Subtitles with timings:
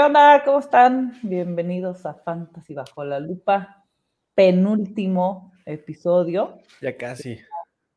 [0.00, 0.42] ¿Qué onda?
[0.46, 1.12] ¿Cómo están?
[1.22, 3.84] Bienvenidos a Fantasy Bajo la Lupa,
[4.34, 6.62] penúltimo episodio.
[6.80, 7.38] Ya casi.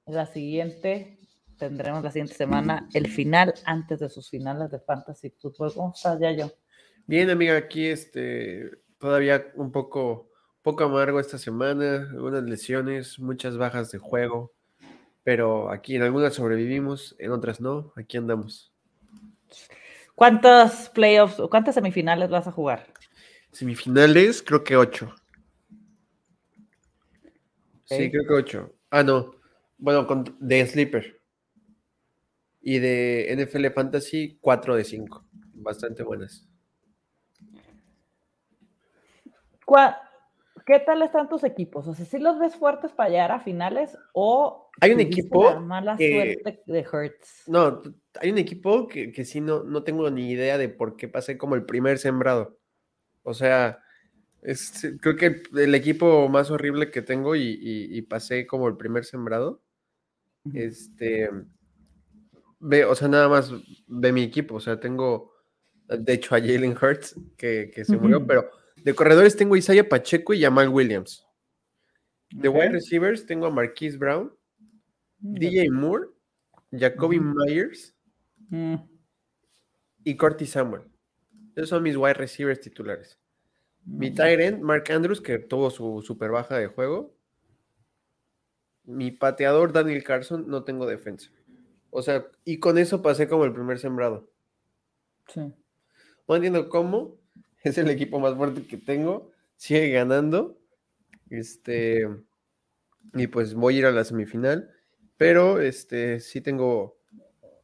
[0.07, 1.17] La siguiente,
[1.57, 5.73] tendremos la siguiente semana el final antes de sus finales de Fantasy Football.
[5.73, 6.51] ¿Cómo estás, Yayo?
[7.07, 10.29] Bien, amiga, aquí este, todavía un poco,
[10.61, 14.51] poco amargo esta semana, algunas lesiones, muchas bajas de juego,
[15.23, 18.73] pero aquí en algunas sobrevivimos, en otras no, aquí andamos.
[20.15, 22.87] ¿Cuántos playoffs o cuántas semifinales vas a jugar?
[23.51, 25.13] Semifinales, creo que ocho.
[27.85, 28.73] Sí, creo que ocho.
[28.89, 29.35] Ah, no.
[29.77, 31.21] Bueno, con, de Sleeper.
[32.61, 35.25] Y de NFL Fantasy, cuatro de cinco.
[35.53, 36.47] Bastante buenas.
[40.65, 41.87] ¿Qué tal están tus equipos?
[41.87, 45.97] O sea, ¿sí los ves fuertes para llegar a finales o hay un equipo mala
[45.97, 47.47] suerte de Hertz?
[47.47, 47.81] No,
[48.19, 51.37] hay un equipo que, que sí no, no tengo ni idea de por qué pasé
[51.37, 52.57] como el primer sembrado.
[53.23, 53.83] O sea,
[54.43, 59.61] es, creo que el equipo más horrible que tengo y, pasé como el primer sembrado.
[60.53, 61.29] Este,
[62.59, 63.51] ve, o sea, nada más
[63.87, 64.55] de mi equipo.
[64.55, 65.33] O sea, tengo,
[65.87, 68.49] de hecho, a Jalen Hurts que, se murió, pero
[68.83, 71.25] de corredores tengo a Isaiah Pacheco y Jamal Williams.
[72.31, 74.33] De wide receivers tengo a Marquise Brown,
[75.19, 76.07] DJ Moore,
[76.71, 77.95] Jacoby Myers
[78.49, 78.75] mm.
[80.03, 80.83] y Corty Samuel.
[81.55, 83.19] Esos son mis wide receivers titulares.
[83.85, 84.15] Mi mm.
[84.15, 87.15] Tyrant, Mark Andrews, que tuvo su super baja de juego.
[88.83, 91.29] Mi pateador, Daniel Carson, no tengo defensa.
[91.89, 94.29] O sea, y con eso pasé como el primer sembrado.
[95.27, 95.53] Sí.
[96.27, 97.22] No entiendo cómo.
[97.63, 99.31] Es el equipo más fuerte que tengo.
[99.55, 100.57] Sigue ganando.
[101.29, 102.07] Este.
[103.13, 104.69] Y pues voy a ir a la semifinal.
[105.17, 106.97] Pero este sí tengo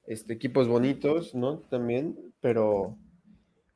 [0.08, 1.59] este, equipos bonitos, ¿no?
[1.59, 2.18] También.
[2.40, 2.97] Pero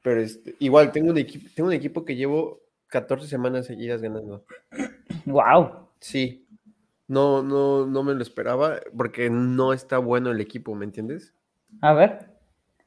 [0.04, 4.46] pero este, igual, tengo un, equipo, tengo un equipo que llevo 14 semanas seguidas ganando.
[5.26, 5.88] ¡Wow!
[6.00, 6.46] Sí.
[7.08, 11.34] No, no, no me lo esperaba porque no está bueno el equipo, ¿me entiendes?
[11.82, 12.30] A ver.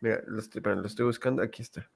[0.00, 1.42] Mira, lo estoy, lo estoy buscando.
[1.42, 1.90] Aquí está.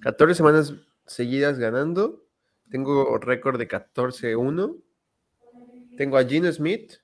[0.00, 0.74] 14 semanas
[1.06, 2.24] seguidas ganando.
[2.70, 4.76] Tengo récord de 14-1.
[5.96, 6.94] Tengo a Gino Smith,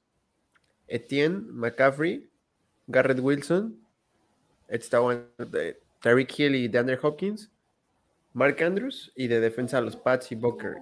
[0.86, 2.28] Etienne, McCaffrey,
[2.86, 3.78] Garrett Wilson.
[6.00, 7.50] Tyreek Hill y DeAndre Hopkins,
[8.32, 10.76] Mark Andrews y de defensa los Pats y Booker.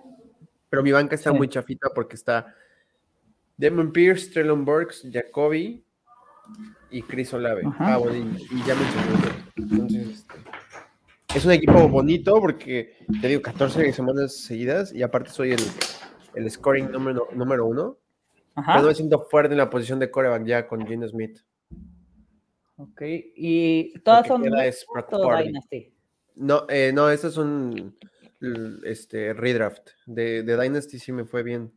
[0.69, 2.55] Pero mi banca está muy chafita porque está
[3.56, 5.84] Demon Pierce, Trellon Burks, Jacoby
[6.91, 7.62] y Chris Olave.
[7.78, 8.82] Ah, bueno, y, ya me
[9.56, 10.34] Entonces, este,
[11.35, 15.61] es un equipo bonito porque te digo 14 semanas seguidas y aparte soy el,
[16.35, 17.99] el scoring número, número uno.
[18.55, 21.39] Pero me siento fuerte en la posición de coreback ya con Gene Smith.
[22.77, 23.03] Ok,
[23.37, 25.95] y todas son Dynasty.
[26.35, 27.97] No, eh, no, estas son
[28.85, 29.91] este redraft.
[30.07, 31.73] De, de, Dynasty sí me fue bien.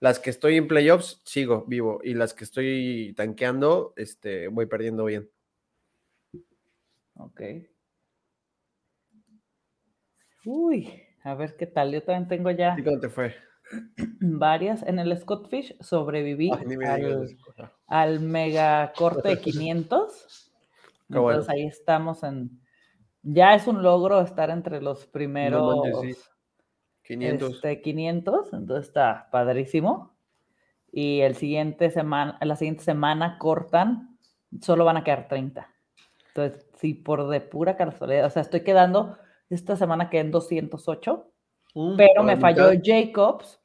[0.00, 2.00] Las que estoy en playoffs, sigo vivo.
[2.02, 5.30] Y las que estoy tanqueando, este, voy perdiendo bien.
[7.14, 7.40] Ok.
[10.44, 11.92] Uy, a ver qué tal.
[11.92, 12.74] Yo también tengo ya.
[12.78, 13.34] ¿Y cómo te fue?
[14.20, 14.82] varias.
[14.82, 15.16] En el
[15.48, 16.50] Fish sobreviví
[17.86, 20.52] al, mega corte de 500.
[21.08, 22.60] Entonces ahí estamos en...
[23.22, 25.80] Ya es un logro estar entre los primeros
[27.02, 27.60] 500.
[27.60, 28.44] 500.
[28.44, 30.16] Este, entonces está padrísimo.
[30.90, 34.18] Y el siguiente semana, la siguiente semana cortan,
[34.60, 35.70] solo van a quedar 30.
[36.28, 39.18] Entonces, sí, por de pura casualidad, o sea, estoy quedando,
[39.54, 41.30] esta semana quedé en 208,
[41.96, 43.60] pero me falló Jacobs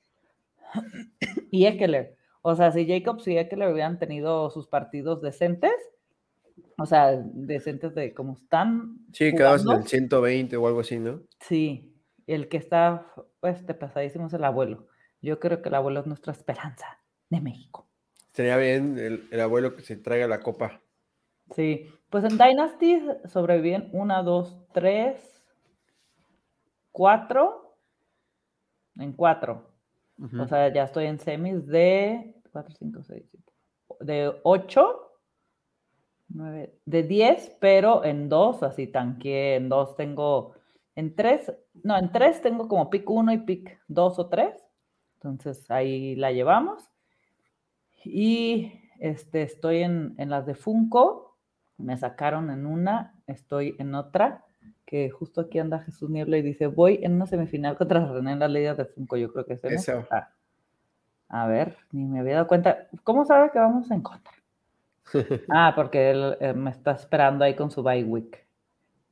[1.52, 2.16] y Eckler.
[2.42, 5.74] O sea, si Jacobs y Eckler hubieran tenido sus partidos decentes,
[6.78, 9.00] o sea, decentes de cómo están.
[9.14, 11.22] Sí, quedabas en el 120 o algo así, ¿no?
[11.40, 11.94] Sí,
[12.28, 13.08] el que está,
[13.40, 14.88] pues, te pasadísimo es el abuelo.
[15.22, 17.00] Yo creo que el abuelo es nuestra esperanza
[17.30, 17.88] de México.
[18.34, 20.82] Sería bien el, el abuelo que se traiga la copa.
[21.56, 25.37] Sí, pues en Dynasty sobreviven una, dos, tres,
[26.98, 27.78] cuatro,
[28.96, 29.70] en cuatro.
[30.40, 33.54] O sea, ya estoy en semis de 4, 5, 6, 7,
[34.00, 35.12] de 8,
[36.30, 40.54] 9, de 10, pero en 2, así tanqué, en 2 tengo,
[40.96, 41.54] en 3,
[41.84, 44.56] no, en 3 tengo como pick 1 y pick 2 o 3.
[45.18, 46.90] Entonces ahí la llevamos.
[48.04, 51.38] Y este, estoy en, en las de Funko,
[51.78, 54.47] me sacaron en una, estoy en otra
[54.88, 58.40] que justo aquí anda Jesús Niebla y dice, voy en una semifinal contra René en
[58.40, 60.08] la Liga de Funko, yo creo que es eso.
[60.10, 60.30] Ah,
[61.28, 62.88] a ver, ni me había dado cuenta.
[63.04, 64.32] ¿Cómo sabe que vamos en contra?
[65.50, 68.48] ah, porque él eh, me está esperando ahí con su bye week.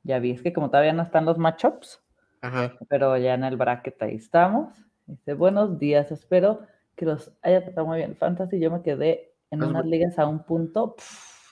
[0.02, 2.02] Ya vi, es que como todavía no están los matchups,
[2.88, 4.72] pero ya en el bracket ahí estamos.
[5.04, 6.60] Dice, buenos días, espero
[6.94, 8.16] que los haya tratado muy bien.
[8.16, 10.96] Fantasy, yo me quedé en unas ligas a un punto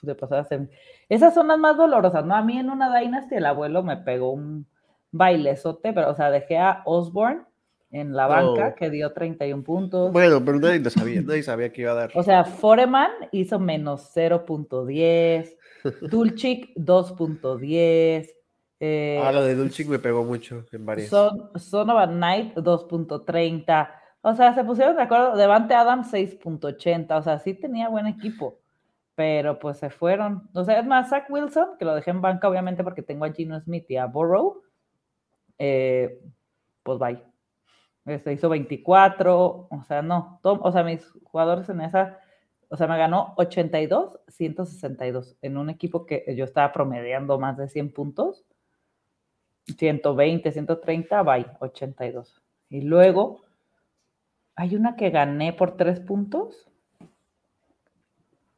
[0.05, 0.69] de pasar a ser...
[1.09, 2.35] Esas son las más dolorosas, ¿no?
[2.35, 4.67] A mí en una Dynasty el abuelo me pegó un
[5.11, 7.43] bailezote, pero, o sea, dejé a Osborne
[7.91, 10.11] en la banca, que dio 31 puntos.
[10.11, 12.11] Bueno, pero nadie lo sabía, nadie sabía que iba a dar.
[12.13, 15.55] O sea, Foreman hizo menos 0.10,
[16.09, 18.29] Dulcich 2.10.
[18.81, 21.09] Eh, ah, lo de Dulcich me pegó mucho en varias.
[21.09, 23.89] Son, Sonovan Knight 2.30.
[24.21, 25.37] O sea, se pusieron de acuerdo.
[25.37, 27.17] Devante Adams 6.80.
[27.17, 28.59] O sea, sí tenía buen equipo.
[29.15, 30.49] Pero pues se fueron.
[30.53, 33.31] O sea, es más, Zach Wilson, que lo dejé en banca, obviamente, porque tengo a
[33.31, 34.61] Gino Smith y a Burrow.
[35.57, 36.21] Eh,
[36.83, 37.23] pues bye.
[38.05, 39.67] Este hizo 24.
[39.69, 40.39] O sea, no.
[40.43, 42.19] o sea, mis jugadores en esa.
[42.69, 47.67] O sea, me ganó 82, 162 en un equipo que yo estaba promediando más de
[47.69, 48.45] 100 puntos.
[49.77, 52.41] 120, 130, bye, 82.
[52.69, 53.41] Y luego
[54.55, 56.69] hay una que gané por tres puntos.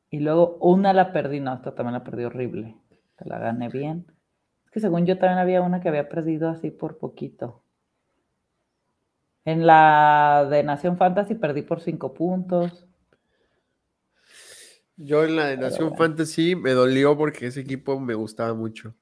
[0.09, 1.39] Y luego una la perdí.
[1.39, 2.75] No, esta también la perdí horrible.
[3.19, 4.05] la gané bien.
[4.65, 7.63] Es que según yo también había una que había perdido así por poquito.
[9.45, 12.85] En la de Nación Fantasy perdí por cinco puntos.
[14.97, 18.93] Yo en la de Nación Fantasy me dolió porque ese equipo me gustaba mucho.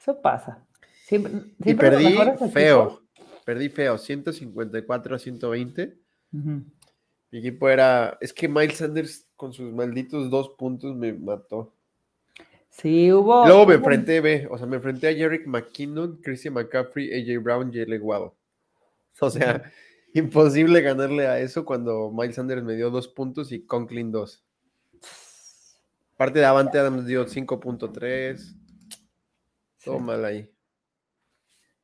[0.00, 0.64] Eso pasa.
[1.10, 2.16] y perdí
[2.52, 3.02] feo.
[3.44, 5.98] Perdí feo, 154 a 120.
[7.32, 8.18] Mi equipo era.
[8.20, 11.74] Es que Miles Sanders con sus malditos dos puntos me mató.
[12.68, 13.46] Sí, hubo.
[13.46, 17.70] Luego me enfrenté, ve, o sea, me enfrenté a Jerick McKinnon, Christian McCaffrey, AJ Brown
[17.72, 18.30] y Jalen Waddle.
[19.20, 19.62] O sea,
[20.14, 24.42] imposible ganarle a eso cuando Miles Sanders me dio dos puntos y Conklin dos.
[26.16, 28.56] Parte de Avante Adams dio 5.3.
[29.84, 30.50] Todo mal ahí.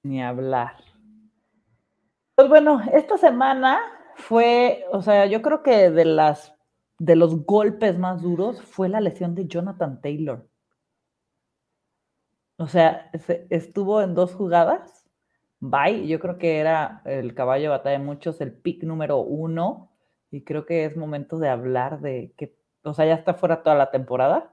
[0.02, 0.82] Ni hablar.
[2.34, 6.54] Pues bueno, esta semana fue, o sea, yo creo que de las
[6.98, 10.48] de los golpes más duros fue la lesión de Jonathan Taylor.
[12.56, 13.10] O sea,
[13.50, 15.04] estuvo en dos jugadas.
[15.60, 19.92] Bye, yo creo que era el caballo de batalla de muchos, el pick número uno.
[20.30, 23.76] Y creo que es momento de hablar de que, o sea, ya está fuera toda
[23.76, 24.52] la temporada.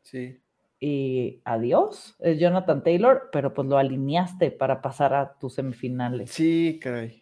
[0.00, 0.40] Sí.
[0.80, 6.30] Y adiós, es Jonathan Taylor, pero pues lo alineaste para pasar a tus semifinales.
[6.30, 7.21] Sí, caray.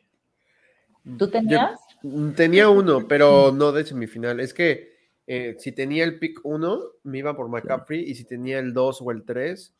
[1.18, 1.80] ¿Tú tenías?
[2.02, 4.40] Mm, tenía uno, pero no de semifinal.
[4.40, 4.90] Es que
[5.26, 9.02] eh, si tenía el pick 1, me iba por McCaffrey, y si tenía el 2
[9.02, 9.74] o el 3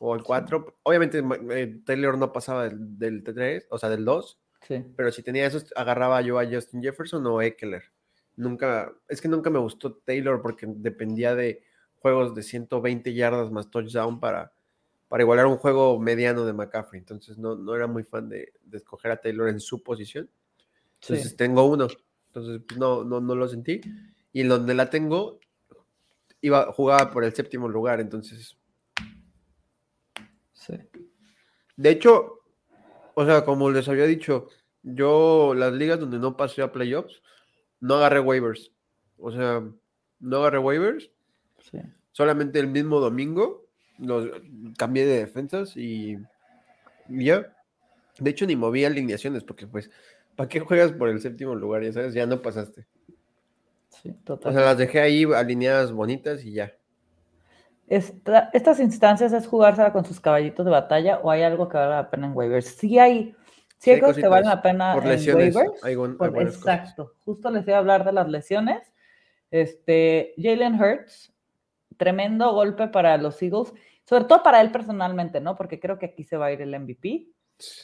[0.00, 1.22] o el 4, obviamente
[1.52, 4.38] eh, Taylor no pasaba del, del 3, o sea, del 2.
[4.68, 4.84] Sí.
[4.96, 7.84] Pero si tenía eso, agarraba yo a Justin Jefferson o Eckler.
[8.36, 11.62] Nunca, es que nunca me gustó Taylor porque dependía de
[11.96, 14.52] juegos de 120 yardas más touchdown para,
[15.08, 16.98] para igualar un juego mediano de McCaffrey.
[16.98, 20.28] Entonces no, no era muy fan de, de escoger a Taylor en su posición.
[21.02, 21.88] Entonces tengo uno.
[22.28, 23.80] Entonces pues, no, no, no lo sentí.
[24.32, 25.40] Y en donde la tengo,
[26.40, 28.00] iba, jugaba por el séptimo lugar.
[28.00, 28.56] Entonces.
[30.52, 30.74] Sí.
[31.76, 32.40] De hecho,
[33.14, 34.48] o sea, como les había dicho,
[34.82, 37.22] yo las ligas donde no pasé a playoffs,
[37.80, 38.70] no agarré waivers.
[39.18, 39.62] O sea,
[40.20, 41.10] no agarré waivers.
[41.70, 41.78] Sí.
[42.12, 43.66] Solamente el mismo domingo
[43.98, 44.28] los
[44.76, 46.16] cambié de defensas y,
[47.08, 47.56] y ya.
[48.18, 49.90] De hecho, ni moví alineaciones porque pues
[50.36, 51.82] ¿Para qué juegas por el séptimo lugar?
[51.82, 52.86] Ya sabes, ya no pasaste.
[53.88, 54.52] Sí, total.
[54.52, 56.72] O sea, las dejé ahí alineadas bonitas y ya.
[57.86, 62.10] estas instancias es jugársela con sus caballitos de batalla o hay algo que vale la
[62.10, 62.66] pena en waivers.
[62.66, 63.36] Sí hay,
[63.76, 65.36] sí hay, cosas que valen la pena en
[66.18, 66.56] waivers.
[66.56, 67.14] exacto.
[67.24, 68.92] Justo les iba a hablar de las lesiones.
[69.50, 71.34] Este, Jalen Hurts,
[71.98, 73.74] tremendo golpe para los Eagles,
[74.04, 75.54] sobre todo para él personalmente, ¿no?
[75.54, 77.26] Porque creo que aquí se va a ir el MVP.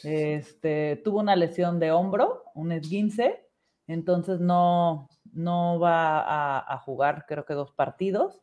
[0.02, 3.46] Este, tuvo una lesión de hombro, un esguince,
[3.86, 8.40] entonces no, no va a, jugar creo que dos partidos,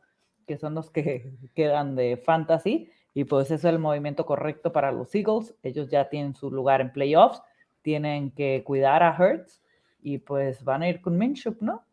[0.48, 4.92] que son los que quedan de fantasy, y pues eso es el movimiento correcto para
[4.92, 5.56] los Eagles.
[5.64, 7.42] Ellos ya tienen su lugar en playoffs,
[7.82, 9.62] tienen que cuidar a Hertz
[10.02, 11.86] y pues van a ir con Minshew, ¿no?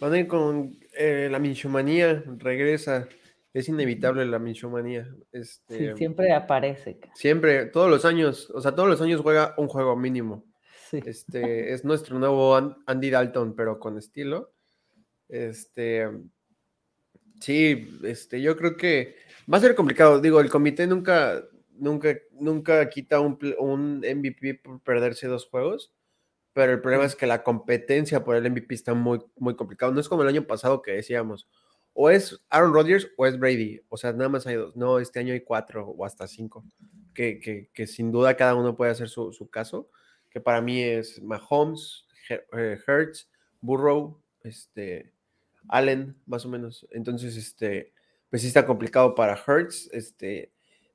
[0.00, 3.06] Van a ir con eh, la Minshumanía, regresa.
[3.54, 5.14] Es inevitable la minchomanía.
[5.30, 6.98] Este, sí, siempre aparece.
[7.14, 10.46] Siempre, todos los años, o sea, todos los años juega un juego mínimo.
[10.90, 11.00] Sí.
[11.04, 12.56] Este, es nuestro nuevo
[12.86, 14.52] Andy Dalton, pero con estilo.
[15.28, 16.08] Este,
[17.40, 19.16] sí, este, yo creo que
[19.52, 20.20] va a ser complicado.
[20.20, 21.42] Digo, el comité nunca,
[21.72, 25.92] nunca, nunca quita un, un MVP por perderse dos juegos,
[26.52, 29.92] pero el problema es que la competencia por el MVP está muy, muy complicado.
[29.92, 31.48] No es como el año pasado que decíamos,
[31.94, 33.80] o es Aaron Rodgers o es Brady.
[33.88, 34.76] O sea, nada más hay dos.
[34.76, 36.64] No, este año hay cuatro o hasta cinco.
[37.14, 39.90] Que, que, sin duda cada uno puede hacer su, su, caso.
[40.30, 43.28] Que para mí es Mahomes, eh, Hertz,
[43.60, 45.12] Burrow, este,
[45.68, 46.86] Allen, más o menos.
[46.90, 47.92] Entonces, este,
[48.30, 49.90] pues sí está complicado para Hertz.
[49.92, 50.52] Este,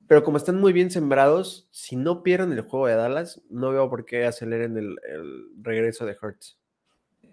[0.08, 3.90] pero como están muy bien sembrados, si no pierden el juego de Dallas, no veo
[3.90, 6.58] por qué aceleren el, el regreso de Hertz.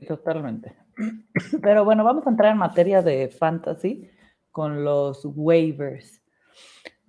[0.06, 0.84] Totalmente.
[1.63, 4.11] Pero bueno, vamos a entrar en materia de fantasy
[4.51, 6.23] con los waivers.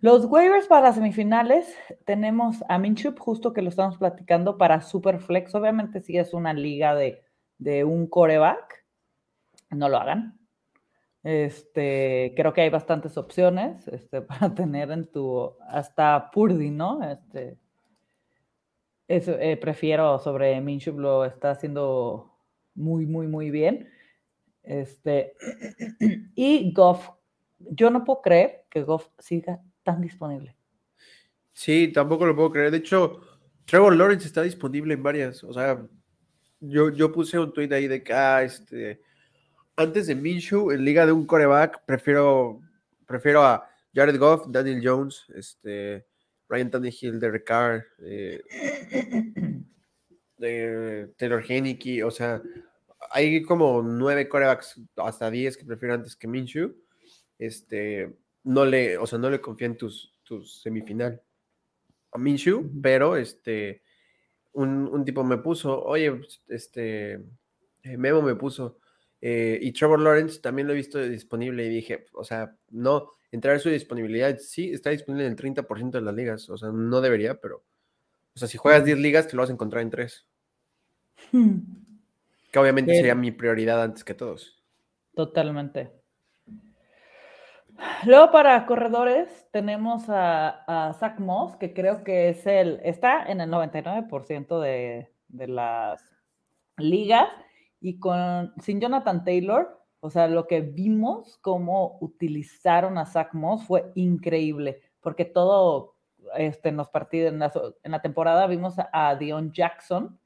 [0.01, 1.74] Los waivers para semifinales
[2.06, 5.56] tenemos a Minchup, justo que lo estamos platicando, para Superflex.
[5.56, 8.86] Obviamente, si es una liga de, un coreback,
[9.72, 10.38] no lo hagan.
[11.24, 17.01] Este, creo que hay bastantes opciones este, para tener en tu, hasta Purdy, ¿no?
[17.04, 17.58] Este,
[19.08, 22.35] eh, prefiero sobre Minchup, lo está haciendo
[22.75, 23.89] muy, muy, muy bien.
[24.63, 25.34] Este,
[26.36, 27.10] y Goff,
[27.60, 30.55] yo no puedo creer que Goff siga tan disponible.
[31.53, 32.72] Sí, tampoco lo puedo creer.
[32.72, 33.22] De hecho,
[33.65, 35.44] Trevor Lawrence está disponible en varias.
[35.44, 35.86] O sea,
[36.60, 39.01] yo, yo puse un tweet ahí de que, ah, este,
[39.75, 42.62] antes de Minshew, en liga de un coreback, prefiero,
[43.05, 46.05] prefiero a Jared Goff, Daniel Jones, este,
[46.50, 48.41] Ryan Tannehill, Derek Carr, eh,
[50.46, 52.42] de Taylor Heineke, o sea,
[53.12, 56.75] hay como nueve corebacks, hasta diez que prefiero antes que Minshew.
[57.38, 61.22] Este, no le, o sea, no le confía en tus, tus semifinal
[62.12, 63.82] a Minshew, pero este,
[64.54, 67.14] un, tipo me puso, oye, este,
[67.84, 68.80] eh, Memo me puso,
[69.20, 73.56] eh, y Trevor Lawrence también lo he visto disponible y dije, o sea, no, entrar
[73.56, 77.02] en su disponibilidad, sí, está disponible en el 30% de las ligas, o sea, no
[77.02, 77.66] debería, pero,
[78.34, 80.25] o sea, si juegas 10 ligas, te lo vas a encontrar en 3.
[81.31, 81.60] Hmm.
[82.51, 84.63] Que obviamente sería mi prioridad antes que todos.
[85.13, 85.91] Totalmente.
[88.05, 93.50] Luego para corredores tenemos a, Zach Moss, que creo que es el, está en el
[93.50, 96.01] 99% de, de, las
[96.77, 97.27] ligas
[97.81, 103.65] y con, sin Jonathan Taylor, o sea, lo que vimos, cómo utilizaron a Zach Moss
[103.65, 105.95] fue increíble, porque todo
[106.38, 107.51] este, en los partidos, en la,
[107.84, 110.19] en la temporada vimos a Dion Jackson,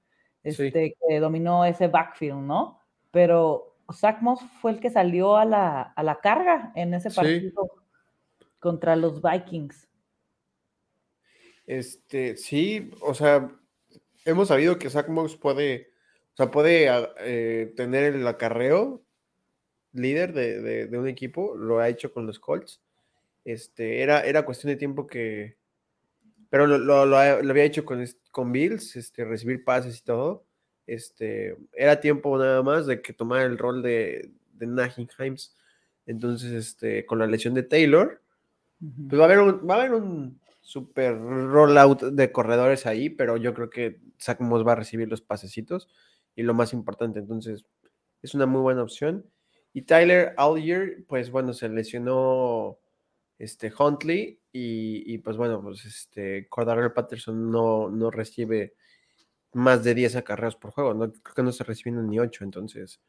[0.49, 2.79] este, que dominó ese backfield, ¿no?
[3.11, 7.69] Pero Zach Moss fue el que salió a la, a la carga en ese partido
[8.59, 9.87] contra los Vikings.
[11.65, 13.49] Este, sí, o sea,
[14.25, 15.91] hemos sabido que Zach Moss puede,
[16.33, 19.03] o sea, puede ah, eh, tener el acarreo
[19.93, 22.81] líder de, de, un equipo, lo ha hecho con los Colts.
[23.45, 25.57] Este, era, era cuestión de tiempo que,
[26.49, 30.45] pero lo, había hecho con, con Bills, este, recibir pases y todo.
[30.87, 35.55] Este, era tiempo nada más de que tomara el rol de, de Najin Himes.
[36.05, 38.21] Entonces, este, con la lesión de Taylor,
[38.79, 43.37] pues va a haber un, va a haber un super rollout de corredores ahí, pero
[43.37, 45.87] yo creo que Zach va a recibir los pasecitos
[46.35, 47.65] y lo más importante, entonces
[48.21, 49.25] es una muy buena opción.
[49.73, 52.79] Y Tyler Algier, pues bueno, se lesionó
[53.39, 58.75] este Huntley y, pues bueno, pues este Cordarrelle Patterson no, no recibe
[59.53, 63.01] más de 10 acarreos por juego, no, creo que no se reciben ni 8, entonces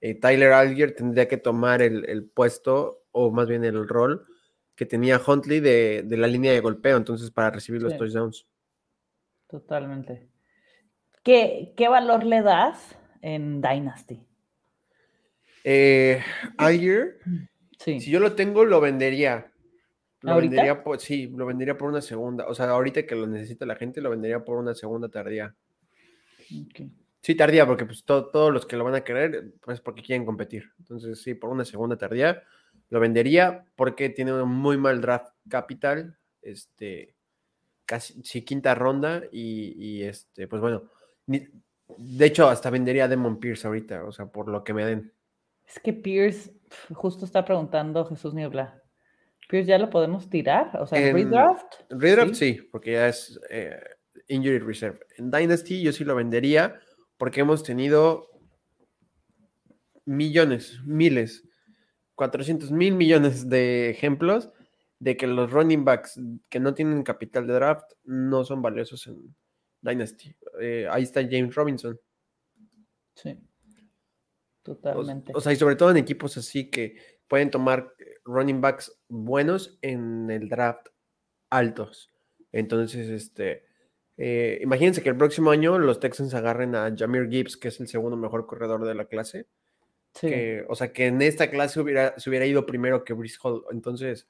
[0.00, 4.26] eh, Tyler Algier tendría que tomar el, puesto o más bien el rol
[4.74, 8.46] que tenía Huntley de, la línea de golpeo, entonces para recibir los touchdowns.
[9.46, 10.28] Totalmente.
[11.22, 14.24] ¿Qué, ¿Qué, valor le das en Dynasty?
[15.64, 16.22] Eh,
[16.58, 17.18] Algier,
[17.78, 19.52] si yo lo tengo, lo vendería.
[20.20, 22.46] Lo vendería por, sí, lo vendería por una segunda.
[22.48, 25.54] O sea, ahorita que lo necesita la gente, lo vendería por una segunda tardía.
[27.20, 30.70] Sí, tardía, porque pues todos los que lo van a querer, pues porque quieren competir.
[30.78, 32.42] Entonces, sí, por una segunda tardía,
[32.90, 37.14] lo vendería porque tiene un muy mal draft capital, este,
[37.84, 40.84] casi, sí, quinta ronda, y, este, pues bueno,
[41.26, 45.12] de hecho, hasta vendería a Demon Pierce ahorita, o sea, por lo que me den.
[45.66, 46.54] Es que Pierce,
[46.94, 48.82] justo está preguntando Jesús Niebla,
[49.48, 51.74] Pierce ya lo podemos tirar, o sea, en, redraft.
[51.88, 53.80] Redraft sí, porque ya es eh,
[54.28, 55.00] injury reserve.
[55.16, 56.78] En Dynasty yo sí lo vendería
[57.16, 58.28] porque hemos tenido
[60.04, 61.48] millones, miles,
[62.14, 64.50] 400 mil millones de ejemplos
[64.98, 69.34] de que los running backs que no tienen capital de draft no son valiosos en
[69.80, 70.34] Dynasty.
[70.60, 71.98] Eh, ahí está James Robinson.
[73.14, 73.38] Sí,
[74.62, 75.32] totalmente.
[75.34, 77.94] o sea, y sobre todo en equipos así que pueden tomar
[78.24, 80.88] running backs buenos en el draft
[81.50, 82.10] altos.
[82.52, 83.64] Entonces, este,
[84.16, 87.88] eh, imagínense que el próximo año los Texans agarren a Jamir Gibbs, que es el
[87.88, 89.46] segundo mejor corredor de la clase.
[90.20, 93.62] Que, o sea, que en esta clase hubiera, se hubiera ido primero que Brice Hall.
[93.70, 94.26] Entonces,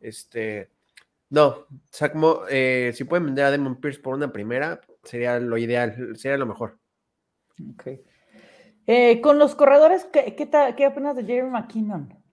[0.00, 0.70] este.
[1.30, 1.66] No,
[2.22, 6.36] o eh, si pueden vender a Demon Pierce por una primera, sería lo ideal, sería
[6.36, 6.78] lo mejor.
[7.72, 7.88] Ok.
[8.86, 12.23] Eh, con los corredores, ¿qué, qué, qué opinas de Jerry McKinnon?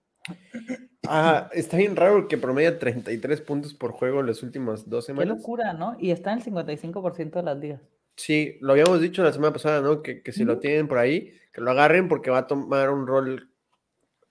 [1.08, 5.34] Ah, está bien raro que promedia 33 puntos por juego en las últimas dos semanas.
[5.34, 5.96] Qué locura, ¿no?
[5.98, 7.80] Y está en el 55% de las ligas.
[8.16, 10.02] Sí, lo habíamos dicho la semana pasada, ¿no?
[10.02, 13.50] Que, si lo tienen por ahí, que lo agarren porque va a tomar un rol,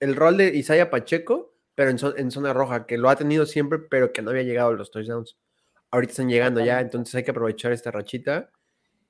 [0.00, 4.12] el rol de Isaiah Pacheco, pero en, zona roja, que lo ha tenido siempre, pero
[4.12, 5.36] que no había llegado a los touchdowns.
[5.90, 8.50] Ahorita están llegando ya, entonces hay que aprovechar esta rachita.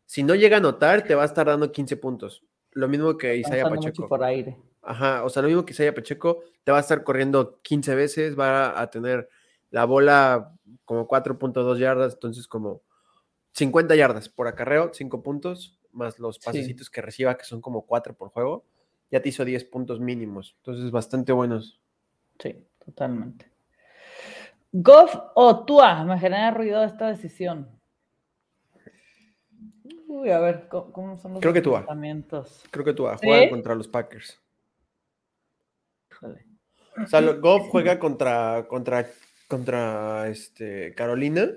[0.07, 2.45] Si no llega a anotar, te va a estar dando 15 puntos.
[2.73, 4.09] Lo mismo que Isaiah Pacheco.
[4.09, 4.57] por aire.
[4.83, 8.39] Ajá, o sea, lo mismo que Isaiah Pacheco, te va a estar corriendo 15 veces,
[8.39, 9.29] va a tener
[9.71, 10.53] la bola
[10.85, 12.83] como 4.2 yardas, entonces como
[13.53, 18.15] 50 yardas por acarreo, 5 puntos, más los pasecitos que reciba, que son como 4
[18.15, 18.65] por juego,
[19.11, 20.55] ya te hizo 10 puntos mínimos.
[20.59, 21.81] Entonces, bastante buenos.
[22.39, 23.53] Sí, totalmente.
[24.73, 27.69] Goff o Tua, me genera ruido esta decisión.
[30.09, 31.87] Uy, a ver, ¿cómo, son los Creo que Tua.
[32.71, 33.17] Creo que Tua.
[33.19, 34.42] Juega contra los Packers.
[36.23, 39.09] O sea, Goff juega contra, contra,
[39.49, 41.51] contra este, Carolina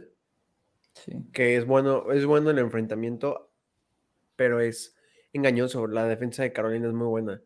[1.32, 3.52] que es bueno, es bueno el enfrentamiento,
[4.36, 4.96] pero es
[5.34, 5.88] engañoso.
[5.88, 7.42] La defensa de Carolina es muy buena.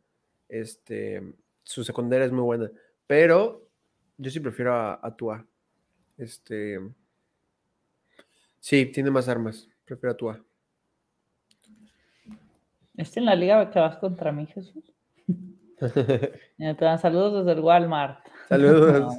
[0.48, 2.72] Este, su secundaria es muy buena.
[3.08, 3.68] Pero
[4.18, 5.46] yo sí prefiero a, Tua.
[6.18, 6.80] Este.
[8.60, 9.68] Sí, tiene más armas.
[9.86, 10.46] Prefiero a Tua.
[12.96, 14.94] ¿Este en la liga que vas contra mí, Jesús?
[17.02, 18.26] saludos desde el Walmart.
[18.50, 19.16] Saludos.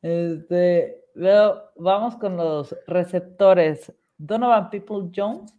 [0.00, 3.92] Este, Luego vamos con los receptores.
[4.16, 5.52] Donovan People Jones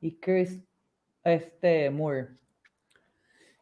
[0.00, 0.60] y Chris
[1.22, 2.30] este, Moore.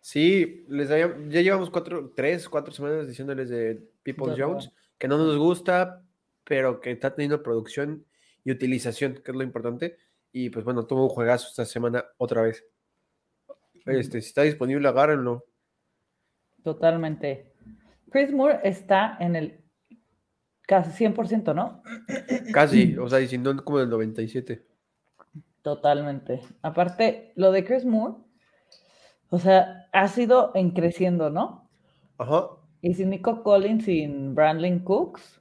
[0.00, 5.36] Sí, les ya llevamos cuatro, tres, cuatro semanas diciéndoles de People Jones, que no nos
[5.36, 6.02] gusta,
[6.42, 8.06] pero que está teniendo producción
[8.44, 9.98] y utilización, que es lo importante.
[10.32, 12.64] Y pues bueno, tuvo un juegazo esta semana otra vez.
[13.84, 15.44] Este, si está disponible, agárrenlo.
[16.62, 17.52] Totalmente.
[18.10, 19.62] Chris Moore está en el
[20.66, 21.82] Casi 100%, ¿no?
[22.52, 24.64] Casi, o sea, diciendo como del 97.
[25.60, 26.40] Totalmente.
[26.62, 28.14] Aparte, lo de Chris Moore,
[29.28, 31.68] o sea, ha sido en creciendo, ¿no?
[32.18, 32.46] Ajá.
[32.80, 35.40] Y sin Nico Collins, sin Brandlin Cooks,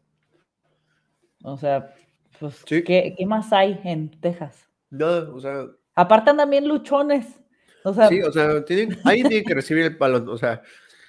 [1.44, 1.94] o sea,
[2.40, 4.68] pues, ¿qué, más hay en Texas?
[4.90, 5.66] Nada, o sea.
[5.96, 7.40] Aparte andan bien luchones.
[7.84, 10.62] O sea, sí, o sea, tienen, alguien tiene que recibir el balón, o sea.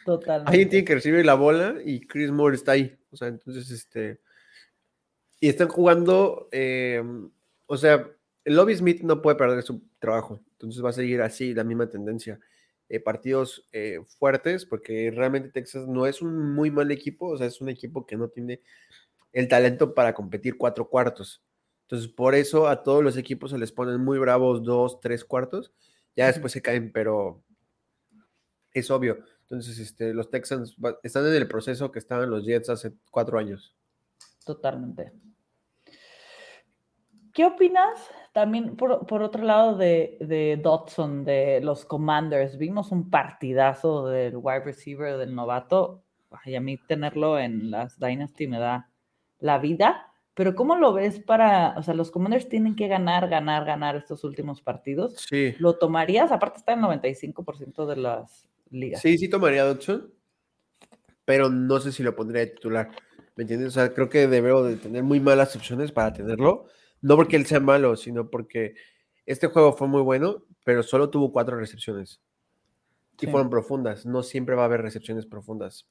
[0.05, 0.51] Totalmente.
[0.51, 2.97] Alguien tiene que recibir la bola y Chris Moore está ahí.
[3.11, 4.21] O sea, entonces, este.
[5.41, 6.49] Y están jugando.
[6.51, 7.31] Em,
[7.67, 8.09] o sea,
[8.45, 10.41] el Lobby Smith no puede perder su trabajo.
[10.53, 12.41] Entonces va a seguir así, la misma tendencia.
[12.88, 17.29] Eh, partidos eh, fuertes, porque realmente Texas no es un muy mal equipo.
[17.29, 18.61] O sea, es un equipo que no tiene
[19.33, 21.43] el talento para competir cuatro cuartos.
[21.83, 25.73] Entonces, por eso a todos los equipos se les ponen muy bravos dos, tres cuartos.
[26.17, 27.43] Ya después se caen, pero
[28.73, 29.25] es obvio.
[29.42, 33.76] Entonces, este, los Texans están en el proceso que estaban los Jets hace cuatro años.
[34.44, 35.12] Totalmente.
[37.33, 42.59] ¿Qué opinas también, por, otro lado, de, de, Dodson, de los Commanders?
[42.59, 46.02] Vimos un partidazo del wide receiver del novato.
[46.44, 48.90] Y a mí tenerlo en las Dynasty me da
[49.38, 50.12] la vida.
[50.35, 54.24] Pero ¿cómo lo ves para, o sea, los Commanders tienen que ganar, ganar, ganar estos
[54.24, 55.16] últimos partidos?
[55.16, 55.55] Sí.
[55.59, 56.33] ¿Lo tomarías?
[56.33, 60.12] Aparte está en 95% de las Sí, sí tomaría Dodson,
[61.24, 62.90] pero no sé si lo pondría de titular.
[63.37, 63.68] ¿Me entiendes?
[63.68, 66.66] O sea, creo que debo de tener muy malas opciones para tenerlo.
[67.00, 68.74] No porque él sea malo, sino porque
[69.26, 72.20] este juego fue muy bueno, pero solo tuvo cuatro recepciones.
[73.20, 74.04] Y fueron profundas.
[74.04, 75.87] No siempre va a haber recepciones profundas.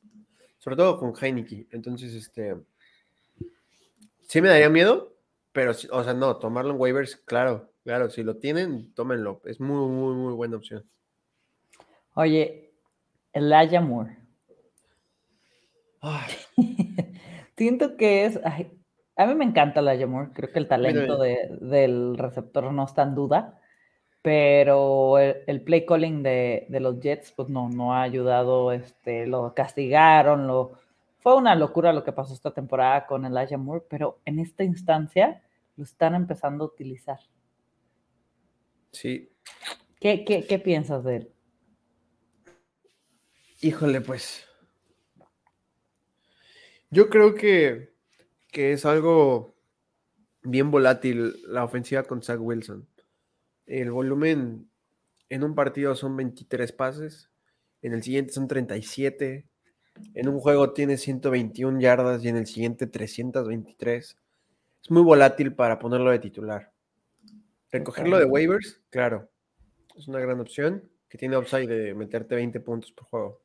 [0.57, 1.67] Sobre todo con Heineke.
[1.71, 2.57] Entonces, este.
[4.27, 5.15] Sí me daría miedo,
[5.51, 8.09] pero, o sea, no, tomarlo en waivers, claro, claro.
[8.09, 9.41] Si lo tienen, tómenlo.
[9.45, 10.85] Es muy, muy, muy buena opción.
[12.15, 12.70] Oye,
[13.33, 14.17] Elijah Moore.
[17.57, 18.39] Siento que es.
[18.43, 20.31] a mí me encanta Elijah Moore.
[20.33, 23.57] Creo que el talento del receptor no está en duda.
[24.23, 28.71] Pero el, play calling de, los Jets, pues no, no ha ayudado.
[28.71, 30.47] Este, lo castigaron.
[30.47, 30.73] Lo,
[31.19, 33.85] fue una locura lo que pasó esta temporada con Elijah Moore.
[33.89, 35.41] Pero en esta instancia
[35.75, 37.19] lo están empezando a utilizar.
[38.91, 39.29] Sí.
[39.99, 41.31] ¿Qué, qué piensas de él?
[43.62, 44.45] Híjole, pues.
[46.89, 47.93] Yo creo que,
[48.52, 49.56] que es algo
[50.43, 52.88] bien volátil la ofensiva con Zach Wilson.
[53.65, 54.69] El volumen
[55.30, 57.32] en un partido son 23 pases
[57.82, 59.47] en el siguiente son 37,
[60.13, 64.17] en un juego tiene 121 yardas y en el siguiente 323.
[64.84, 66.71] Es muy volátil para ponerlo de titular.
[67.71, 69.30] Recogerlo de waivers, claro,
[69.95, 73.41] es una gran opción que tiene upside de meterte 20 puntos por juego.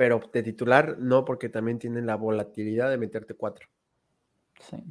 [0.00, 3.68] Pero de titular no, porque también tiene la volatilidad de meterte 4.
[4.58, 4.82] Sí.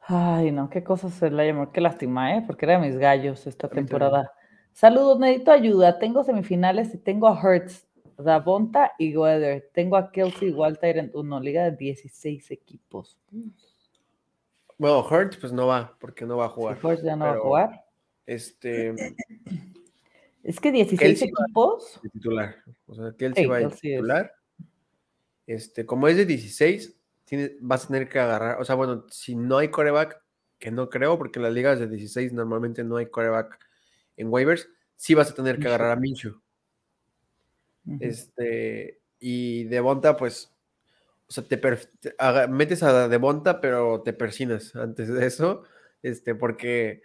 [0.00, 2.44] Ay, no, qué cosas se la llamó, qué lástima, ¿eh?
[2.46, 4.32] Porque era mis gallos esta temporada.
[4.72, 5.98] Saludos, necesito ayuda.
[5.98, 9.68] Tengo semifinales y tengo a Hertz, Davonta y Weather.
[9.74, 13.20] Tengo a Kelsey Walter en una liga de 16 equipos.
[14.78, 16.78] Bueno, Hertz pues no va, porque no va a jugar.
[16.82, 17.84] Hertz ya no va a jugar.
[18.24, 18.94] Este.
[20.42, 22.00] Es que 16 equipos.
[22.02, 22.56] De titular.
[22.86, 24.32] O sea, Kelsey va de titular.
[25.46, 26.96] Este, como es de 16,
[27.60, 28.60] vas a tener que agarrar.
[28.60, 30.22] O sea, bueno, si no hay coreback,
[30.58, 33.58] que no creo, porque en las ligas de 16 normalmente no hay coreback
[34.16, 36.40] en waivers, sí vas a tener que agarrar a Minshew.
[37.98, 40.52] Este, y Devonta, pues,
[41.26, 41.60] o sea, te,
[42.48, 45.64] metes a Devonta, pero te persinas antes de eso,
[46.02, 47.02] este, porque,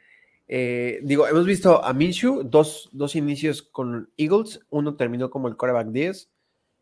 [0.47, 5.58] eh, digo, hemos visto a Minshew dos, dos inicios con Eagles, uno terminó como el
[5.58, 6.29] coreback 10,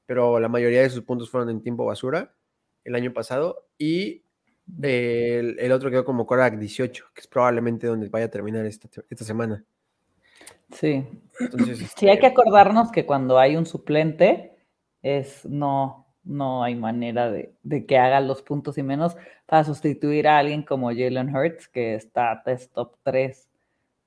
[0.06, 2.34] pero la mayoría de sus puntos fueron en tiempo basura
[2.84, 4.24] el año pasado, y
[4.82, 9.24] el, otro quedó como coreback 18, que es probablemente donde vaya a terminar esta, esta
[9.24, 9.64] semana.
[10.72, 11.06] Sí.
[11.96, 14.58] sí, hay que este, acordarnos que cuando hay un suplente,
[15.02, 20.40] es no, no hay manera de, que haga los puntos y menos para sustituir a
[20.40, 23.50] alguien como Jalen Hurts, que está test top 3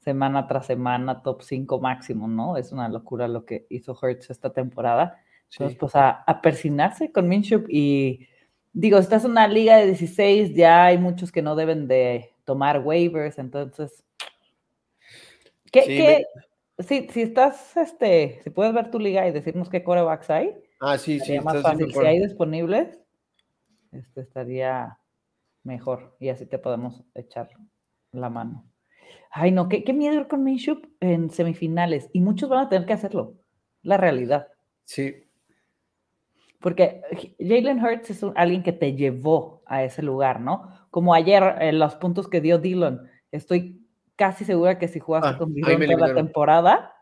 [0.07, 2.57] semana tras semana, top 5 máximo, ¿no?
[2.57, 5.19] Es una locura lo que hizo Hurts esta temporada.
[5.51, 8.29] Entonces, pues a, a persinarse con Minshew y
[8.73, 12.79] digo, esta es una liga de 16, ya hay muchos que no deben de tomar
[12.81, 14.05] waivers, entonces...
[15.73, 16.25] ¿Qué,
[16.79, 20.55] Sí, si estás, este, si puedes ver tu liga y decirnos qué corebacks hay.
[20.79, 21.40] Ah, sí, sí.
[21.40, 21.90] más fácil.
[21.90, 23.01] Si hay disponibles,
[23.92, 24.99] este estaría
[25.62, 27.49] mejor y así te podemos echar
[28.12, 28.66] la mano.
[29.38, 32.87] Ay, no, qué, qué miedo ir con Minshew en semifinales y muchos van a tener
[32.87, 33.35] que hacerlo.
[33.83, 34.49] La realidad.
[34.87, 35.14] Sí.
[36.59, 37.03] Porque
[37.38, 40.70] Jalen Hurts es alguien que te llevó a ese lugar, ¿no?
[40.90, 45.38] Como ayer, en los puntos que dio Dillon, estoy casi segura que si jugaste ah,
[45.38, 46.94] con Dillon toda la temporada,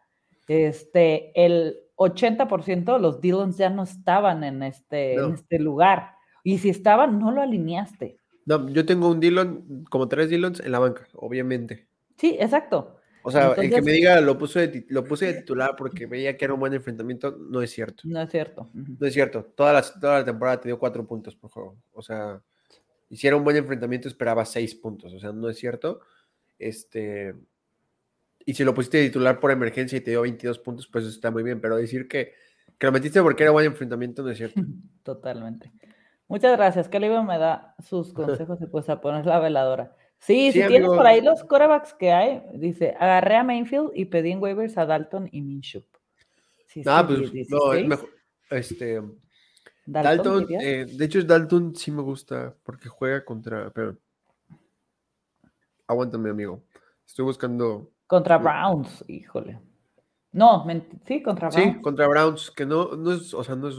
[0.49, 6.17] este, el 80% de los Dillons ya no estaban en este, en este lugar.
[6.43, 8.19] Y si estaban, no lo alineaste.
[8.45, 11.94] No, yo tengo un Dillon, como tres Dillons en la banca, obviamente.
[12.17, 12.99] Sí, exacto.
[13.23, 16.37] O sea, el que me diga lo puse, de, lo puse de titular porque veía
[16.37, 18.03] que era un buen enfrentamiento, no es cierto.
[18.05, 18.71] No es cierto.
[18.75, 19.45] No es cierto.
[19.55, 21.79] Toda la, toda la temporada te dio cuatro puntos por juego.
[21.93, 22.43] O sea,
[23.11, 25.15] si era un buen enfrentamiento, esperaba seis puntos.
[25.15, 26.01] O sea, no es cierto.
[26.59, 27.35] Este,
[28.45, 31.43] y si lo pusiste titular por emergencia y te dio 22 puntos, pues está muy
[31.43, 32.33] bien, pero decir que,
[32.79, 34.61] que lo metiste porque era buen enfrentamiento no es cierto.
[35.03, 35.73] Totalmente.
[36.29, 36.89] Muchas gracias.
[36.89, 39.97] Calibro me da sus consejos y pues a poner la veladora.
[40.19, 44.33] Sí, si tienes por ahí los corebacks que hay, dice, agarré a Mainfield y pedí
[44.33, 45.85] en waivers a Dalton y Minshew.
[46.87, 48.09] ah, pues no, es mejor.
[48.51, 49.03] Este,
[49.85, 53.99] Dalton, eh, de hecho Dalton sí me gusta porque juega contra, pero
[55.87, 56.63] Aguántame, amigo.
[57.07, 57.91] Estoy buscando.
[58.07, 59.61] Contra Browns, híjole.
[60.33, 60.67] No,
[61.07, 61.75] sí, contra Browns.
[61.75, 63.77] Sí, contra Browns, que no, no es, o sea, no es.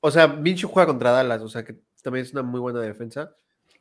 [0.00, 3.34] O sea, Minshew juega contra Dallas, o sea, que también es una muy buena defensa.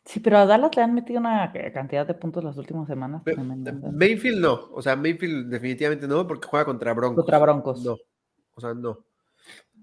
[0.07, 3.23] Sí, pero a Dallas le han metido una cantidad de puntos las últimas semanas.
[3.91, 7.25] Mayfield no, o sea, Mayfield definitivamente no, porque juega contra Broncos.
[7.25, 7.83] Contra Broncos.
[7.83, 7.97] No,
[8.53, 9.03] o sea, no.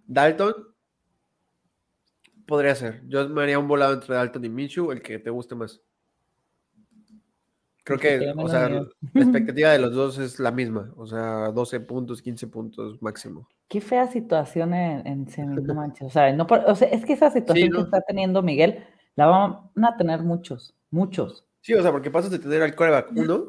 [0.06, 0.54] Dalton
[2.46, 3.02] podría ser.
[3.06, 5.82] Yo me haría un volado entre Dalton y Minshew, el que te guste más.
[7.84, 11.80] Creo que, o sea, la expectativa de los dos es la misma, o sea, 12
[11.80, 13.46] puntos, 15 puntos máximo.
[13.68, 16.06] Qué fea situación en, en semi, no manches.
[16.06, 18.82] O sea, no, o sea, es que esa situación que está teniendo Miguel
[19.16, 21.44] la van a tener muchos, muchos.
[21.60, 23.48] Sí, o sea, porque pasas de tener al coreback 1,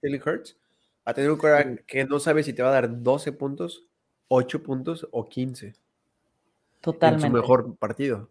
[0.00, 0.56] Kelly Hurts,
[1.04, 3.86] a tener un coreback que no sabe si te va a dar 12 puntos,
[4.28, 5.74] 8 puntos o 15.
[6.80, 7.26] Totalmente.
[7.26, 8.28] En su mejor partido.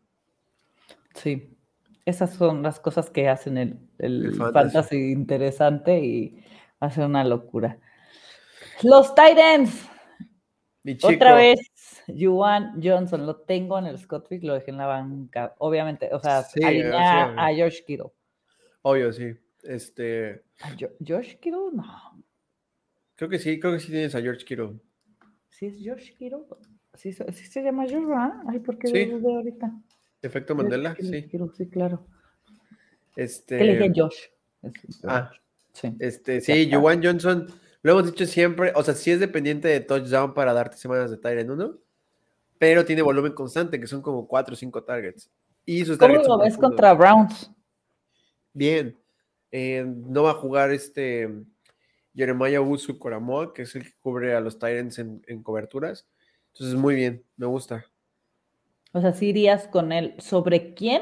[1.15, 1.57] Sí.
[2.05, 5.11] Esas son las cosas que hacen el, el, fantasy.
[5.11, 6.43] interesante y
[6.79, 7.77] hace una locura.
[8.81, 9.87] Los Titans.
[11.03, 11.59] Otra vez,
[12.07, 15.55] Juan Johnson, lo tengo en el Scottish, lo dejé en la banca.
[15.59, 18.11] Obviamente, o sea, alinea a George Kittle.
[18.81, 19.35] Obvio, sí.
[19.63, 20.43] Este.
[21.03, 21.71] ¿George Kittle?
[21.73, 22.23] No.
[23.15, 24.79] Creo que sí, creo que sí tienes a George Kittle.
[25.49, 26.45] ¿Sí es George Kittle?
[26.93, 28.43] ¿Sí, se llama George, ¿ah?
[28.47, 29.11] Ay, ¿por qué sí.
[29.11, 29.71] ahorita?
[30.21, 31.29] Efecto Mandela, sí.
[31.53, 32.05] sí, claro.
[33.15, 33.57] Este...
[33.57, 34.17] ¿Qué le dije Josh?
[35.03, 35.31] Ah,
[35.73, 35.95] sí.
[35.99, 37.47] Este, sí, Juwan Johnson,
[37.81, 41.17] Lo hemos dicho siempre, o sea, sí es dependiente de touchdown para darte semanas de
[41.17, 41.77] Tyrant 1,
[42.61, 45.31] pero tiene volumen constante, que son como 4 o 5 targets.
[45.65, 47.51] Y sus ¿Cómo lo ves contra Browns?
[48.53, 48.95] Bien.
[49.49, 51.27] Eh, no va a jugar este
[52.13, 56.07] Jeremiah Usu Coramoa, que es el que cubre a los Tyrants en, en coberturas.
[56.53, 57.83] Entonces, muy bien, me gusta.
[58.93, 60.13] O sea, sí irías con él.
[60.19, 61.01] ¿Sobre quién?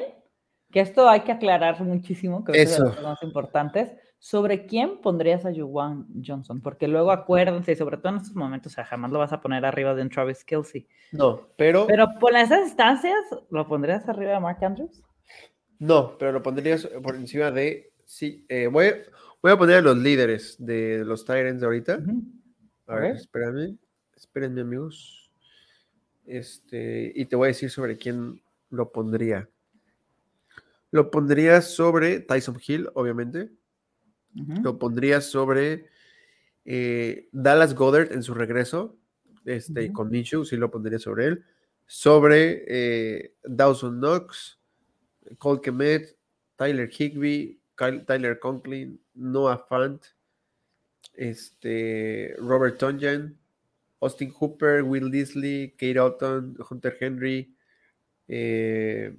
[0.71, 3.91] Que esto hay que aclarar muchísimo, que es de las más importantes.
[4.21, 6.59] ¿Sobre quién pondrías a Juwan Johnson?
[6.59, 9.65] Porque luego acuérdense, sobre todo en estos momentos, o sea, jamás lo vas a poner
[9.65, 10.85] arriba de un Travis Kelsey.
[11.13, 11.87] No, pero.
[11.87, 13.17] Pero por esas instancias,
[13.49, 15.01] ¿lo pondrías arriba de Mark Andrews?
[15.79, 17.93] No, pero lo pondrías por encima de.
[18.03, 18.91] Sí, eh, voy,
[19.41, 21.99] voy, a poner a los líderes de los Tyrants de ahorita.
[22.87, 23.77] A ver, espérame.
[24.17, 25.31] Espérenme, amigos.
[26.25, 29.47] Este, y te voy a decir sobre quién lo pondría.
[30.91, 33.49] Lo pondría sobre Tyson Hill, obviamente.
[34.33, 35.87] Lo pondría sobre
[36.65, 38.97] eh, Dallas Goddard en su regreso,
[39.45, 41.43] este, con Minshew, sí lo pondría sobre él.
[41.85, 44.59] Sobre eh, Dawson Knox,
[45.39, 46.15] Cole Kemet,
[46.55, 49.99] Tyler Higby, Tyler Conklin, Noah Fant,
[51.15, 53.37] este, Robert Tonjan,
[54.01, 57.55] Austin Hooper, Will Disley, Kate Otton, Hunter Henry,
[58.27, 59.13] eh,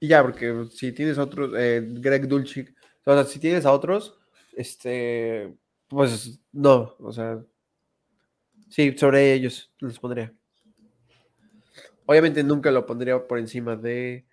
[0.00, 4.18] y ya, porque si tienes otros, eh, Greg Dulcich, o sea, si tienes a otros,
[4.56, 5.54] este,
[5.88, 7.42] pues no, o sea,
[8.68, 10.32] sí, sobre ellos los pondría.
[12.06, 14.26] Obviamente nunca lo pondría por encima de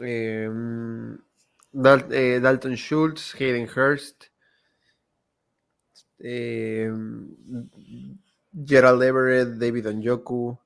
[0.00, 4.26] em, eh, Dalton Schultz, Hayden Hurst,
[6.18, 7.34] em,
[8.66, 10.58] Gerald Everett, David Onyoku,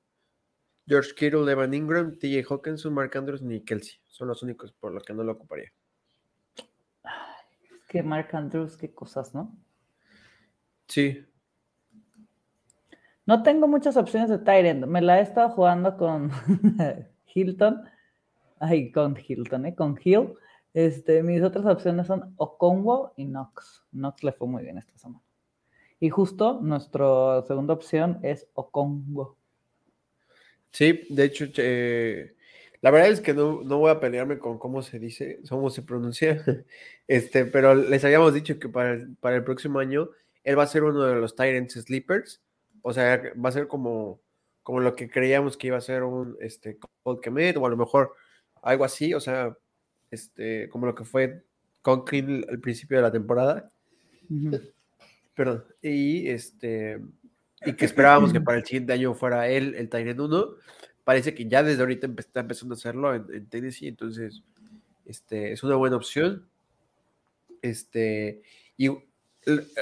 [0.87, 3.99] George Kittle, Evan Ingram, TJ Hawkinson, Mark Andrews ni Kelsey.
[4.07, 5.71] Son los únicos por los que no lo ocuparía.
[7.73, 9.55] Es que Mark Andrews, qué cosas, ¿no?
[10.87, 11.25] Sí.
[13.25, 14.85] No tengo muchas opciones de Tyrant.
[14.85, 16.31] Me la he estado jugando con
[17.33, 17.83] Hilton.
[18.59, 19.75] Ay, con Hilton, ¿eh?
[19.75, 20.33] Con Hill.
[20.73, 23.83] Este, mis otras opciones son Okonwo y Knox.
[23.91, 25.23] Knox le fue muy bien esta semana.
[25.99, 29.37] Y justo nuestra segunda opción es Okonwo.
[30.71, 32.35] Sí, de hecho, eh,
[32.81, 36.43] la verdad es que no, voy a pelearme con cómo se dice, cómo se pronuncia,
[37.07, 40.09] este, pero les habíamos dicho que para el, para el próximo año
[40.43, 42.41] él va a ser uno de los Tyrants Sleepers,
[42.81, 44.21] o sea, va a ser como,
[44.63, 47.77] como lo que creíamos que iba a ser un este, Cold Kemet, o a lo
[47.77, 48.15] mejor
[48.63, 49.55] algo así, o sea,
[50.09, 51.43] este, como lo que fue
[51.81, 53.71] Conklin al principio de la temporada.
[55.35, 56.99] Perdón, y este
[57.65, 60.49] y que esperábamos que para el siguiente año fuera él el Tyrant 1.
[61.03, 64.43] Parece que ya desde ahorita está empezando a hacerlo en, Tennessee, entonces
[65.05, 66.47] este, es una buena opción.
[67.61, 68.41] Este,
[68.77, 68.89] y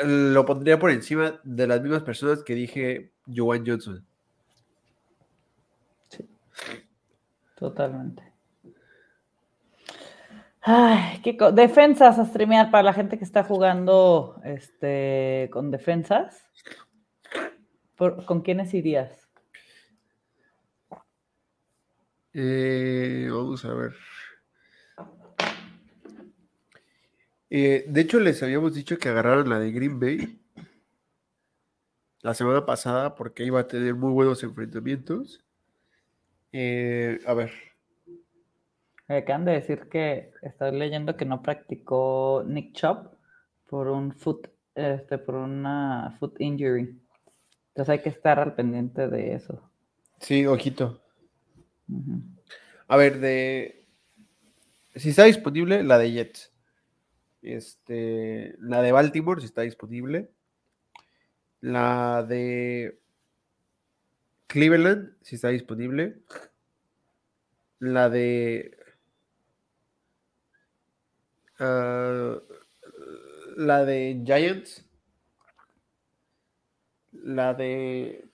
[0.04, 4.06] lo pondría por encima de las mismas personas que dije Joan Johnson.
[6.10, 6.30] Sí,
[7.56, 8.24] totalmente.
[10.62, 16.46] Ay, qué defensas a streamear para la gente que está jugando este, con defensas.
[18.00, 19.30] ¿Con quiénes irías?
[22.34, 23.94] Eh, vamos a ver.
[27.50, 30.40] Eh, de hecho, les habíamos dicho que agarraron la de Green Bay
[32.22, 35.44] la semana pasada porque iba a tener muy buenos enfrentamientos.
[36.54, 37.52] Eh, a ver.
[39.10, 43.10] Me acaban de decir que estoy leyendo que no practicó Nick Chubb
[43.68, 46.98] por un foot, este, por una foot injury.
[47.70, 49.70] Entonces hay que estar al pendiente de eso.
[50.20, 51.02] Sí, ojito.
[52.88, 53.86] A ver, de.
[54.96, 56.52] Si está disponible, la de Jets.
[57.42, 60.30] Este, la de Baltimore, si está disponible.
[61.62, 63.00] La de
[64.48, 66.20] Cleveland, si está disponible.
[67.80, 68.78] La de.
[71.60, 72.40] Ah,
[73.56, 74.89] la de Giants
[77.24, 78.30] la de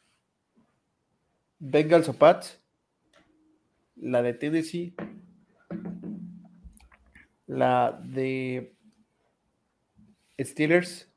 [1.59, 2.61] Bengals o Pats,
[3.95, 4.95] la de Tennessee,
[7.47, 8.75] la de
[10.39, 11.11] Steelers,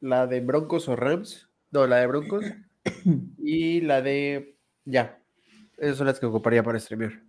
[0.00, 2.44] la de Broncos o Rams, no, la de Broncos
[3.38, 5.20] y la de ya.
[5.76, 7.22] Esas son las que ocuparía para streamear.